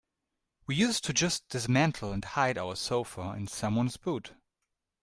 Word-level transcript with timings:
We 0.65 0.73
used 0.73 1.03
to 1.05 1.13
just 1.13 1.47
dismantle 1.49 2.11
and 2.11 2.25
hide 2.25 2.57
our 2.57 2.75
sofa 2.75 3.33
in 3.37 3.45
someone's 3.45 3.97
boot. 3.97 4.33